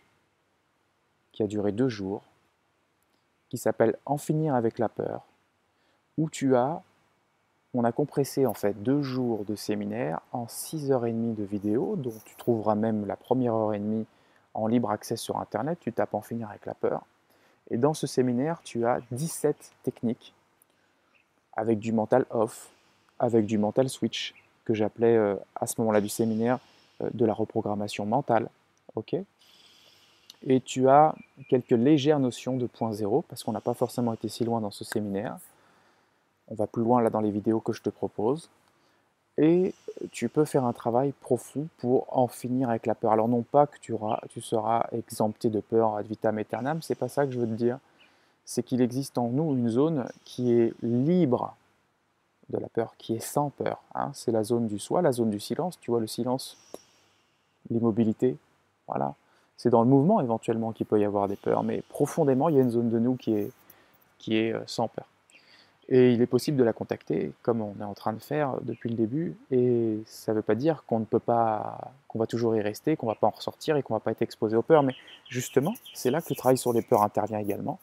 qui 1.33 1.43
a 1.43 1.47
duré 1.47 1.73
deux 1.73 1.89
jours, 1.89 2.23
qui 3.49 3.59
s'appelle 3.59 3.97
En 4.07 4.17
finir 4.17 4.55
avec 4.55 4.79
la 4.79 4.89
peur, 4.89 5.23
où 6.17 6.31
tu 6.31 6.57
as 6.57 6.83
on 7.77 7.85
a 7.85 7.93
compressé 7.93 8.47
en 8.47 8.55
fait 8.55 8.83
deux 8.83 9.03
jours 9.03 9.45
de 9.45 9.55
séminaire 9.55 10.21
en 10.33 10.49
6 10.49 10.91
heures 10.93 11.07
et 11.07 11.13
demie 11.13 11.35
de 11.35 11.45
vidéo, 11.45 11.95
dont 11.97 12.15
tu 12.25 12.35
trouveras 12.37 12.75
même 12.75 13.07
la 13.07 13.17
première 13.17 13.55
heure 13.55 13.75
et 13.75 13.79
demie 13.79 14.07
en 14.55 14.67
libre 14.67 14.91
accès 14.91 15.17
sur 15.17 15.39
Internet, 15.39 15.79
tu 15.81 15.93
tapes 15.93 16.15
en 16.15 16.23
finir 16.23 16.49
avec 16.49 16.65
la 16.65 16.75
peur. 16.75 17.03
Et 17.71 17.77
dans 17.77 17.93
ce 17.93 18.07
séminaire, 18.07 18.61
tu 18.65 18.87
as 18.87 19.01
17 19.11 19.73
techniques 19.83 20.33
avec 21.55 21.79
du 21.79 21.93
mental 21.93 22.25
off, 22.31 22.71
avec 23.19 23.45
du 23.45 23.59
mental 23.59 23.91
switch, 23.91 24.35
que 24.65 24.73
j'appelais 24.73 25.17
euh, 25.17 25.37
à 25.55 25.67
ce 25.67 25.81
moment-là 25.81 26.01
du 26.01 26.09
séminaire 26.09 26.59
euh, 27.03 27.11
de 27.13 27.27
la 27.27 27.35
reprogrammation 27.35 28.07
mentale. 28.07 28.49
et 30.43 30.61
tu 30.61 30.89
as 30.89 31.15
quelques 31.51 31.71
légères 31.71 32.19
notions 32.19 32.57
de 32.57 32.67
point 32.67 32.93
zéro, 32.93 33.23
parce 33.29 33.45
qu'on 33.45 33.53
n'a 33.53 33.61
pas 33.61 33.75
forcément 33.75 34.15
été 34.15 34.29
si 34.29 34.45
loin 34.45 34.61
dans 34.61 34.71
ce 34.71 34.85
séminaire. 34.85 35.39
On 36.49 36.55
va 36.55 36.67
plus 36.67 36.83
loin 36.83 37.03
là 37.03 37.11
dans 37.11 37.21
les 37.21 37.31
vidéos 37.31 37.61
que 37.61 37.73
je 37.73 37.83
te 37.83 37.91
propose. 37.91 38.49
Et 39.39 39.75
tu 40.13 40.29
peux 40.29 40.45
faire 40.45 40.65
un 40.65 40.73
travail 40.73 41.13
profond 41.13 41.69
pour 41.79 42.07
en 42.17 42.27
finir 42.27 42.71
avec 42.71 42.87
la 42.87 42.95
peur. 42.95 43.13
Alors 43.13 43.29
non 43.29 43.43
pas 43.43 43.67
que 43.67 43.79
tu, 43.79 43.93
auras, 43.93 44.21
tu 44.31 44.41
seras 44.41 44.87
exempté 44.93 45.51
de 45.51 45.61
peur 45.61 45.97
ad 45.97 46.07
vitam 46.07 46.39
aeternam, 46.39 46.81
c'est 46.81 46.95
pas 46.95 47.09
ça 47.09 47.27
que 47.27 47.33
je 47.33 47.39
veux 47.39 47.47
te 47.47 47.53
dire. 47.53 47.79
C'est 48.45 48.63
qu'il 48.63 48.81
existe 48.81 49.19
en 49.19 49.29
nous 49.29 49.55
une 49.55 49.69
zone 49.69 50.09
qui 50.25 50.53
est 50.53 50.73
libre 50.83 51.55
de 52.49 52.59
la 52.59 52.69
peur, 52.69 52.95
qui 52.97 53.15
est 53.15 53.21
sans 53.21 53.51
peur. 53.51 53.83
Hein. 53.95 54.11
C'est 54.15 54.31
la 54.31 54.45
zone 54.45 54.69
du 54.69 54.79
soi, 54.79 55.03
la 55.03 55.13
zone 55.13 55.31
du 55.31 55.41
silence. 55.41 55.79
Tu 55.81 55.91
vois 55.91 56.01
le 56.01 56.07
silence, 56.07 56.57
l'immobilité, 57.71 58.39
voilà. 58.87 59.15
C'est 59.57 59.71
dans 59.71 59.83
le 59.83 59.89
mouvement 59.89 60.21
éventuellement 60.21 60.73
qu'il 60.73 60.87
peut 60.87 61.01
y 61.01 61.05
avoir 61.05 61.29
des 61.29 61.37
peurs, 61.37 61.63
mais 61.63 61.83
profondément, 61.89 62.49
il 62.49 62.57
y 62.57 62.59
a 62.59 62.63
une 62.63 62.71
zone 62.71 62.91
de 62.91 62.99
nous 62.99 63.17
qui 63.17 63.35
est, 63.35 64.53
euh, 64.53 64.63
sans 64.67 64.89
peur. 64.89 65.07
Et 65.89 66.13
il 66.13 66.21
est 66.21 66.27
possible 66.27 66.57
de 66.57 66.65
la 66.65 66.73
contacter, 66.73 67.33
comme 67.43 67.61
on 67.61 67.75
est 67.81 67.85
en 67.85 67.95
train 67.95 68.13
de 68.13 68.19
faire 68.19 68.57
depuis 68.63 68.89
le 68.89 68.97
début, 68.97 69.37
et 69.53 70.01
ça 70.05 70.33
ne 70.33 70.37
veut 70.37 70.43
pas 70.43 70.57
dire 70.57 70.83
qu'on 70.85 70.99
ne 70.99 71.05
peut 71.05 71.21
pas, 71.21 71.93
qu'on 72.09 72.19
va 72.19 72.27
toujours 72.27 72.57
y 72.57 72.61
rester, 72.61 72.97
qu'on 72.97 73.07
ne 73.07 73.13
va 73.13 73.15
pas 73.15 73.29
en 73.29 73.31
ressortir 73.31 73.77
et 73.77 73.85
qu'on 73.85 73.95
ne 73.95 74.01
va 74.01 74.03
pas 74.03 74.11
être 74.11 74.23
exposé 74.23 74.57
aux 74.57 74.63
peurs, 74.63 74.83
mais 74.83 74.95
justement, 75.29 75.75
c'est 75.95 76.11
là 76.11 76.21
que 76.21 76.27
le 76.31 76.35
travail 76.35 76.59
sur 76.59 76.73
les 76.73 76.83
peurs 76.83 77.03
intervient 77.03 77.39
également. 77.39 77.79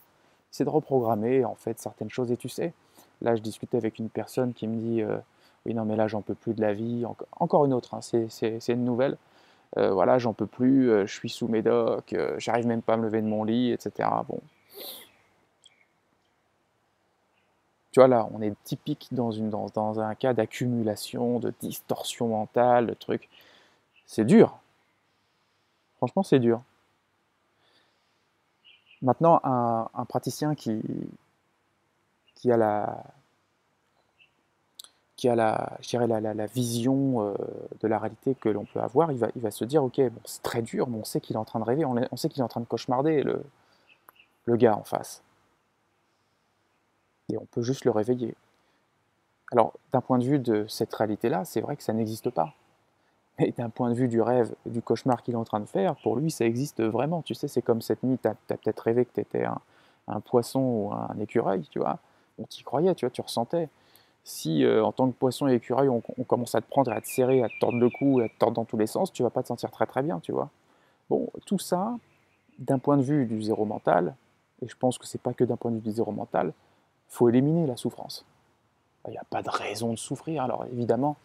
C'est 0.51 0.65
de 0.65 0.69
reprogrammer 0.69 1.45
en 1.45 1.55
fait 1.55 1.79
certaines 1.79 2.09
choses, 2.09 2.29
et 2.29 2.35
tu 2.35 2.49
sais, 2.49 2.73
là 3.21 3.37
je 3.37 3.41
discutais 3.41 3.77
avec 3.77 3.99
une 3.99 4.09
personne 4.09 4.53
qui 4.53 4.67
me 4.67 4.75
dit, 4.75 5.01
euh, 5.01 5.17
oui 5.65 5.73
non 5.73 5.85
mais 5.85 5.95
là 5.95 6.09
j'en 6.09 6.21
peux 6.21 6.35
plus 6.35 6.53
de 6.53 6.61
la 6.61 6.73
vie, 6.73 7.05
encore 7.39 7.65
une 7.65 7.73
autre, 7.73 7.93
hein, 7.93 8.01
c'est 8.01 8.67
une 8.67 8.83
nouvelle, 8.83 9.17
euh, 9.77 9.93
voilà 9.93 10.19
j'en 10.19 10.33
peux 10.33 10.45
plus, 10.45 10.91
euh, 10.91 11.05
je 11.05 11.13
suis 11.13 11.29
sous 11.29 11.47
médoc, 11.47 12.13
j'arrive 12.37 12.67
même 12.67 12.81
pas 12.81 12.95
à 12.95 12.97
me 12.97 13.03
lever 13.03 13.21
de 13.21 13.27
mon 13.27 13.45
lit, 13.45 13.71
etc. 13.71 14.09
Bon, 14.27 14.41
Tu 17.93 17.99
vois, 17.99 18.07
là, 18.07 18.27
on 18.33 18.41
est 18.41 18.55
typique 18.63 19.09
dans, 19.11 19.31
une, 19.31 19.51
dans, 19.51 19.67
dans 19.67 19.99
un 19.99 20.15
cas 20.15 20.33
d'accumulation, 20.33 21.39
de 21.39 21.53
distorsion 21.61 22.27
mentale, 22.27 22.87
de 22.87 22.95
trucs. 22.95 23.29
C'est 24.07 24.25
dur. 24.25 24.57
Franchement, 25.97 26.23
c'est 26.23 26.39
dur. 26.39 26.63
Maintenant, 29.03 29.39
un, 29.43 30.05
praticien 30.05 30.55
qui, 30.55 30.81
a 32.49 32.57
la, 32.57 33.03
vision 36.47 37.21
euh, 37.21 37.35
de 37.81 37.87
la 37.87 37.99
réalité 37.99 38.33
que 38.33 38.49
l'on 38.49 38.65
peut 38.65 38.79
avoir, 38.79 39.11
il 39.11 39.19
va, 39.19 39.51
se 39.51 39.65
dire, 39.65 39.83
ok, 39.83 40.01
c'est 40.25 40.41
très 40.41 40.63
dur, 40.63 40.87
mais 40.87 40.97
on 40.97 41.03
sait 41.03 41.21
qu'il 41.21 41.35
est 41.35 41.39
en 41.39 41.45
train 41.45 41.59
de 41.59 41.65
rêver, 41.65 41.85
on, 41.85 42.17
sait 42.17 42.29
qu'il 42.29 42.39
est 42.39 42.45
en 42.45 42.47
train 42.47 42.61
de 42.61 42.65
cauchemarder, 42.65 43.23
le 44.45 44.57
gars 44.57 44.75
en 44.75 44.83
face 44.83 45.21
et 47.31 47.37
on 47.37 47.45
peut 47.45 47.61
juste 47.61 47.85
le 47.85 47.91
réveiller. 47.91 48.35
Alors, 49.51 49.73
d'un 49.91 50.01
point 50.01 50.17
de 50.17 50.23
vue 50.23 50.39
de 50.39 50.65
cette 50.67 50.93
réalité-là, 50.93 51.45
c'est 51.45 51.61
vrai 51.61 51.75
que 51.75 51.83
ça 51.83 51.93
n'existe 51.93 52.29
pas. 52.29 52.53
Mais 53.39 53.51
d'un 53.57 53.69
point 53.69 53.89
de 53.89 53.95
vue 53.95 54.07
du 54.07 54.21
rêve, 54.21 54.53
du 54.65 54.81
cauchemar 54.81 55.23
qu'il 55.23 55.33
est 55.33 55.37
en 55.37 55.43
train 55.43 55.59
de 55.59 55.65
faire, 55.65 55.95
pour 55.97 56.15
lui, 56.15 56.31
ça 56.31 56.45
existe 56.45 56.81
vraiment. 56.81 57.21
Tu 57.21 57.33
sais, 57.33 57.47
c'est 57.47 57.61
comme 57.61 57.81
cette 57.81 58.03
nuit, 58.03 58.17
tu 58.21 58.27
as, 58.27 58.35
peut-être 58.35 58.79
rêvé 58.79 59.05
que 59.05 59.13
tu 59.13 59.21
étais 59.21 59.45
un, 59.45 60.19
poisson 60.21 60.59
ou 60.59 60.93
un 60.93 61.19
écureuil, 61.19 61.63
tu 61.69 61.79
vois. 61.79 61.99
On 62.39 62.45
t'y 62.45 62.63
croyait, 62.63 62.93
tu 62.95 63.05
vois, 63.05 63.11
tu 63.11 63.21
ressentais. 63.21 63.69
Si, 64.23 64.63
euh, 64.63 64.83
en 64.83 64.91
tant 64.91 65.07
que 65.07 65.15
poisson 65.15 65.47
et 65.47 65.53
écureuil, 65.53 65.89
on, 65.89 66.01
commence 66.23 66.55
à 66.55 66.61
te 66.61 66.67
prendre, 66.67 66.91
à 66.91 67.01
te 67.01 67.07
serrer, 67.07 67.43
à 67.43 67.49
te 67.49 67.59
tordre 67.59 67.77
le 67.77 67.89
cou, 67.89 68.21
à 68.21 68.29
te 68.29 68.37
tordre 68.39 68.55
dans 68.55 68.65
tous 68.65 68.77
les 68.77 68.87
sens, 68.87 69.11
tu 69.11 69.21
vas 69.21 69.29
pas 69.29 69.43
te 69.43 69.49
sentir 69.49 69.69
très 69.69 69.85
très 69.85 70.01
bien, 70.01 70.19
tu 70.19 70.31
vois. 70.31 70.49
Bon, 71.09 71.29
tout 71.45 71.59
ça, 71.59 71.97
d'un 72.59 72.79
point 72.79 72.97
de 72.97 73.03
vue 73.03 73.25
du 73.25 73.41
zéro 73.41 73.65
mental, 73.65 74.15
et 74.61 74.67
je 74.67 74.75
pense 74.77 74.97
que 74.97 75.05
c'est 75.05 75.21
pas 75.21 75.33
que 75.33 75.43
d'un 75.43 75.57
point 75.57 75.71
de 75.71 75.75
vue 75.75 75.81
du 75.81 75.91
zéro 75.91 76.11
mental, 76.11 76.53
faut 77.13 77.29
éliminer 77.29 77.67
la 77.67 77.77
souffrance. 77.77 78.25
Il 79.07 79.11
n'y 79.11 79.17
a 79.17 79.23
pas 79.29 79.43
de 79.43 79.49
raison 79.49 79.91
de 79.91 79.97
souffrir. 79.97 80.43
Alors 80.43 80.65
évidemment, 80.65 81.15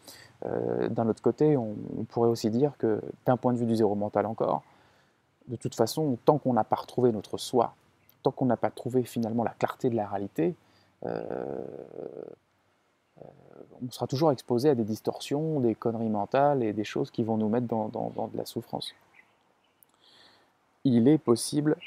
euh, 0.45 0.87
d'un 0.89 1.07
autre 1.07 1.21
côté, 1.21 1.57
on, 1.57 1.75
pourrait 2.09 2.29
aussi 2.29 2.49
dire 2.49 2.73
que 2.77 3.01
d'un 3.25 3.37
point 3.37 3.53
de 3.53 3.57
vue 3.57 3.65
du 3.65 3.75
zéro 3.75 3.95
mental 3.95 4.25
encore, 4.25 4.63
de 5.47 5.55
toute 5.55 5.75
façon, 5.75 6.17
tant 6.25 6.37
qu'on 6.37 6.53
n'a 6.53 6.63
pas 6.63 6.75
retrouvé 6.75 7.11
notre 7.11 7.37
soi, 7.37 7.73
tant 8.21 8.31
qu'on 8.31 8.45
n'a 8.45 8.57
pas 8.57 8.69
trouvé 8.69 9.03
finalement 9.03 9.43
la 9.43 9.51
clarté 9.51 9.89
de 9.89 9.95
la 9.95 10.07
réalité, 10.07 10.55
euh, 11.05 11.09
euh, 13.21 13.25
on 13.83 13.89
sera 13.89 14.05
toujours 14.05 14.31
exposé 14.31 14.69
à 14.69 14.75
des 14.75 14.83
distorsions, 14.83 15.59
des 15.59 15.73
conneries 15.73 16.09
mentales 16.09 16.61
et 16.61 16.73
des 16.73 16.83
choses 16.83 17.09
qui 17.09 17.23
vont 17.23 17.37
nous 17.37 17.49
mettre 17.49 17.65
dans 17.65 17.87
de 17.89 18.37
la 18.37 18.45
souffrance. 18.45 18.93
Il 20.83 21.07
est 21.07 21.17
possible 21.17 21.77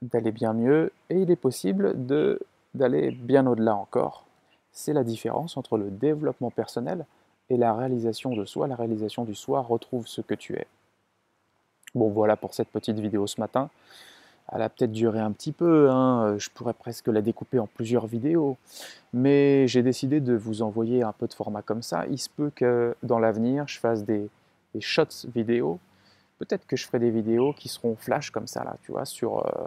d'aller 0.00 0.32
bien 0.32 0.52
mieux 0.52 0.92
et 1.10 1.20
il 1.20 1.30
est 1.30 1.36
possible 1.36 2.06
de 2.06 2.40
d'aller 2.78 3.10
bien 3.10 3.46
au-delà 3.46 3.76
encore. 3.76 4.24
C'est 4.72 4.92
la 4.92 5.04
différence 5.04 5.56
entre 5.56 5.76
le 5.76 5.90
développement 5.90 6.50
personnel 6.50 7.04
et 7.50 7.56
la 7.56 7.74
réalisation 7.74 8.34
de 8.34 8.44
soi. 8.44 8.66
La 8.66 8.76
réalisation 8.76 9.24
du 9.24 9.34
soi 9.34 9.60
retrouve 9.60 10.06
ce 10.06 10.20
que 10.20 10.34
tu 10.34 10.54
es. 10.54 10.66
Bon 11.94 12.08
voilà 12.08 12.36
pour 12.36 12.54
cette 12.54 12.68
petite 12.68 12.98
vidéo 12.98 13.26
ce 13.26 13.40
matin. 13.40 13.70
Elle 14.50 14.62
a 14.62 14.70
peut-être 14.70 14.92
duré 14.92 15.20
un 15.20 15.32
petit 15.32 15.52
peu, 15.52 15.90
hein. 15.90 16.38
je 16.38 16.48
pourrais 16.48 16.72
presque 16.72 17.08
la 17.08 17.20
découper 17.20 17.58
en 17.58 17.66
plusieurs 17.66 18.06
vidéos, 18.06 18.56
mais 19.12 19.68
j'ai 19.68 19.82
décidé 19.82 20.20
de 20.20 20.34
vous 20.34 20.62
envoyer 20.62 21.02
un 21.02 21.12
peu 21.12 21.26
de 21.26 21.34
format 21.34 21.60
comme 21.60 21.82
ça. 21.82 22.06
Il 22.06 22.18
se 22.18 22.30
peut 22.30 22.50
que 22.54 22.96
dans 23.02 23.18
l'avenir, 23.18 23.68
je 23.68 23.78
fasse 23.78 24.04
des, 24.04 24.30
shots 24.80 25.26
vidéo 25.34 25.78
Peut-être 26.38 26.66
que 26.66 26.76
je 26.76 26.86
ferai 26.86 27.00
des 27.00 27.10
vidéos 27.10 27.52
qui 27.52 27.68
seront 27.68 27.96
flash 27.96 28.30
comme 28.30 28.46
ça, 28.46 28.62
là, 28.62 28.76
tu 28.82 28.92
vois, 28.92 29.04
sur, 29.04 29.44
euh, 29.44 29.66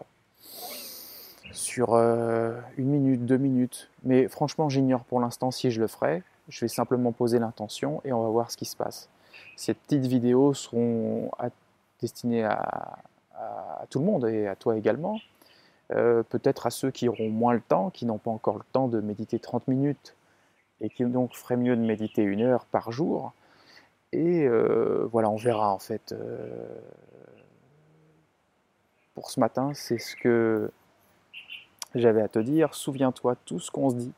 sur 1.53 1.93
euh, 1.93 2.59
une 2.77 2.89
minute, 2.89 3.25
deux 3.25 3.37
minutes. 3.37 3.89
Mais 4.03 4.27
franchement, 4.27 4.69
j'ignore 4.69 5.03
pour 5.03 5.19
l'instant 5.19 5.51
si 5.51 5.71
je 5.71 5.79
le 5.79 5.87
ferai. 5.87 6.23
Je 6.47 6.61
vais 6.61 6.67
simplement 6.67 7.11
poser 7.11 7.39
l'intention 7.39 8.01
et 8.03 8.13
on 8.13 8.23
va 8.23 8.29
voir 8.29 8.51
ce 8.51 8.57
qui 8.57 8.65
se 8.65 8.75
passe. 8.75 9.09
Ces 9.55 9.73
petites 9.73 10.05
vidéos 10.05 10.53
seront 10.53 11.31
destinées 11.99 12.43
à, 12.43 12.97
tout 13.89 13.99
le 13.99 14.05
monde 14.05 14.27
et 14.27 14.47
à 14.47 14.55
toi 14.55 14.77
également. 14.77 15.19
Euh, 15.91 16.23
peut-être 16.23 16.67
à 16.67 16.69
ceux 16.69 16.91
qui 16.91 17.09
auront 17.09 17.29
moins 17.29 17.53
le 17.53 17.61
temps, 17.61 17.89
qui 17.89 18.05
n'ont 18.05 18.17
pas 18.17 18.31
encore 18.31 18.57
le 18.57 18.63
temps 18.71 18.87
de 18.87 19.01
méditer 19.01 19.39
30 19.39 19.67
minutes 19.67 20.15
et 20.79 20.89
qui 20.89 21.03
donc 21.05 21.35
feraient 21.35 21.57
mieux 21.57 21.75
de 21.75 21.81
méditer 21.81 22.21
une 22.23 22.41
heure 22.41 22.65
par 22.65 22.91
jour. 22.91 23.33
Et 24.13 24.45
euh, 24.45 25.07
voilà, 25.11 25.29
on 25.29 25.37
verra 25.37 25.73
en 25.73 25.79
fait. 25.79 26.13
Pour 29.13 29.29
ce 29.29 29.39
matin, 29.39 29.71
c'est 29.73 29.97
ce 29.97 30.15
que 30.15 30.71
j'avais 31.95 32.21
à 32.21 32.27
te 32.27 32.39
dire. 32.39 32.73
Souviens-toi, 32.73 33.35
tout 33.45 33.59
ce 33.59 33.71
qu'on 33.71 33.89
se 33.89 33.95
dit, 33.95 34.13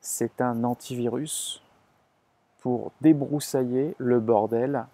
c'est 0.00 0.40
un 0.40 0.64
antivirus 0.64 1.62
pour 2.60 2.92
débroussailler 3.00 3.94
le 3.98 4.20
bordel 4.20 4.86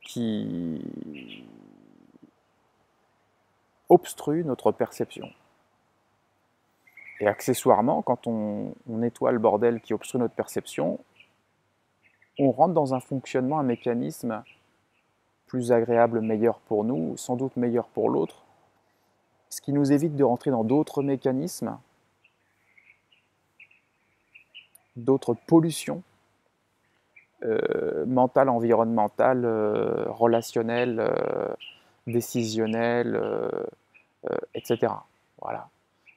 qui 0.00 1.44
obstrue 3.88 4.44
notre 4.44 4.72
perception. 4.72 5.28
Et 7.20 7.26
accessoirement, 7.26 8.02
quand 8.02 8.26
on, 8.26 8.74
nettoie 8.86 9.32
le 9.32 9.38
bordel 9.38 9.80
qui 9.80 9.94
obstrue 9.94 10.18
notre 10.18 10.34
perception, 10.34 10.98
on 12.38 12.50
rentre 12.50 12.74
dans 12.74 12.94
un 12.94 13.00
fonctionnement, 13.00 13.58
un 13.58 13.64
mécanisme 13.64 14.42
plus 15.46 15.72
agréable, 15.72 16.20
meilleur 16.20 16.58
pour 16.60 16.84
nous, 16.84 17.16
sans 17.16 17.36
doute 17.36 17.56
meilleur 17.56 17.86
pour 17.88 18.10
l'autre, 18.10 18.45
ce 19.50 19.60
qui 19.60 19.72
nous 19.72 19.92
évite 19.92 20.16
de 20.16 20.24
rentrer 20.24 20.50
dans 20.50 20.64
d'autres 20.64 21.02
mécanismes, 21.02 21.78
d'autres 24.96 25.34
pollutions 25.34 26.02
euh, 27.44 28.06
mentales, 28.06 28.48
environnementales, 28.48 29.44
euh, 29.44 30.06
relationnelles, 30.08 31.00
euh, 31.00 31.54
décisionnelles, 32.06 33.20
etc. 34.54 34.92
Voilà. 35.40 35.68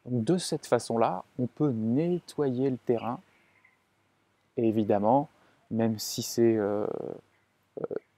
de 0.05 0.37
cette 0.37 0.65
façon-là, 0.65 1.23
on 1.37 1.47
peut 1.47 1.71
nettoyer 1.71 2.69
le 2.69 2.77
terrain. 2.77 3.19
Et 4.55 4.67
évidemment, 4.67 5.29
même 5.71 5.99
si 5.99 6.21
c'est 6.21 6.57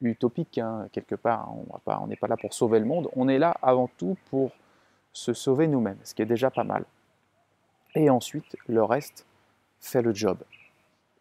utopique, 0.02 0.58
hein, 0.58 0.88
quelque 0.92 1.16
part, 1.16 1.50
hein, 1.50 1.98
on 2.02 2.08
n'est 2.08 2.16
pas 2.18 2.28
là 2.28 2.38
pour 2.38 2.54
sauver 2.54 2.80
le 2.80 2.86
monde, 2.86 3.10
on 3.16 3.28
est 3.28 3.40
là 3.40 3.56
avant 3.62 3.90
tout 3.98 4.18
pour 4.30 4.52
se 5.14 5.34
sauver 5.34 5.68
nous-mêmes, 5.68 6.00
ce 6.04 6.14
qui 6.14 6.22
est 6.22 6.28
déjà 6.28 6.50
pas 6.50 6.64
mal. 6.64 6.86
Et 7.96 8.10
ensuite, 8.10 8.56
le 8.68 8.84
reste 8.84 9.26
fait 9.80 10.02
le 10.02 10.14
job. 10.14 10.38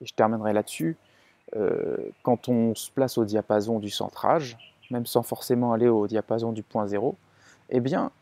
Et 0.00 0.06
je 0.06 0.14
terminerai 0.14 0.52
là-dessus. 0.52 0.96
Euh, 1.56 1.96
quand 2.22 2.48
on 2.48 2.74
se 2.74 2.90
place 2.90 3.18
au 3.18 3.24
diapason 3.24 3.80
du 3.80 3.90
centrage, 3.90 4.56
même 4.90 5.06
sans 5.06 5.22
forcément 5.22 5.72
aller 5.72 5.88
au 5.88 6.06
diapason 6.06 6.52
du 6.52 6.62
point 6.62 6.86
zéro, 6.86 7.16
eh 7.70 7.80
bien, 7.80 8.12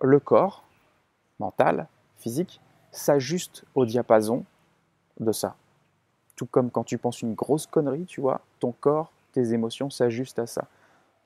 le 0.00 0.20
corps, 0.20 0.64
mental, 1.38 1.86
physique, 2.16 2.60
s'ajuste 2.90 3.64
au 3.74 3.84
diapason 3.84 4.44
de 5.20 5.32
ça. 5.32 5.56
Tout 6.34 6.46
comme 6.46 6.70
quand 6.70 6.84
tu 6.84 6.98
penses 6.98 7.22
une 7.22 7.34
grosse 7.34 7.66
connerie, 7.66 8.06
tu 8.06 8.20
vois, 8.20 8.40
ton 8.60 8.72
corps, 8.72 9.12
tes 9.32 9.52
émotions 9.52 9.90
s'ajustent 9.90 10.38
à 10.38 10.46
ça. 10.46 10.66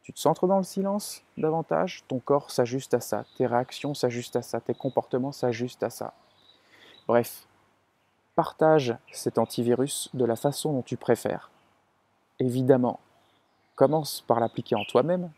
Tu 0.03 0.13
te 0.13 0.19
centres 0.19 0.47
dans 0.47 0.57
le 0.57 0.65
silence 0.65 1.23
davantage, 1.37 2.05
ton 2.09 2.19
corps 2.19 2.51
s'ajuste 2.51 2.95
à 2.95 3.01
ça, 3.01 3.25
tes 3.37 3.47
réactions 3.47 3.95
s'ajustent 3.95 4.37
à 4.37 4.43
ça, 4.43 4.61
tes 4.61 4.75
comportements 4.75 5.33
s'ajustent 5.33 5.83
à 5.83 5.91
ça. 5.91 6.15
Bref, 7.07 7.47
partage 8.35 8.97
cet 9.13 9.39
antivirus 9.39 10.11
de 10.15 10.25
la 10.25 10.37
façon 10.37 10.73
dont 10.73 10.83
tu 10.83 10.97
préfères. 10.97 11.51
Évidemment, 12.39 13.01
commence 13.75 14.23
par 14.23 14.41
l'appliquer 14.41 14.75
en 14.75 14.85
toi-même, 14.85 15.31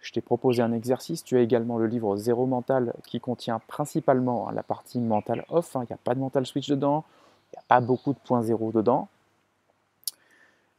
je 0.00 0.12
t'ai 0.12 0.20
proposé 0.20 0.62
un 0.62 0.72
exercice. 0.72 1.22
Tu 1.22 1.36
as 1.36 1.40
également 1.40 1.78
le 1.78 1.86
livre 1.86 2.16
Zéro 2.16 2.46
Mental 2.46 2.94
qui 3.06 3.20
contient 3.20 3.60
principalement 3.66 4.50
la 4.50 4.62
partie 4.62 4.98
mental 4.98 5.44
off. 5.50 5.76
Hein. 5.76 5.82
Il 5.84 5.92
n'y 5.92 5.94
a 5.94 5.98
pas 6.02 6.14
de 6.14 6.20
mental 6.20 6.46
switch 6.46 6.68
dedans. 6.68 7.04
Il 7.52 7.56
n'y 7.56 7.58
a 7.58 7.64
pas 7.68 7.80
beaucoup 7.80 8.12
de 8.12 8.18
points 8.18 8.42
zéro 8.42 8.72
dedans. 8.72 9.08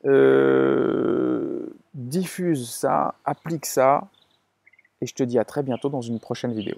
Euh, 0.06 1.41
diffuse 1.94 2.70
ça, 2.70 3.16
applique 3.26 3.66
ça. 3.66 4.08
Et 5.02 5.08
je 5.08 5.14
te 5.14 5.24
dis 5.24 5.40
à 5.40 5.46
très 5.46 5.64
bientôt 5.64 5.90
dans 5.90 6.02
une 6.02 6.20
prochaine 6.20 6.54
vidéo. 6.54 6.78